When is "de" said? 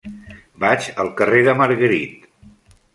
1.49-1.57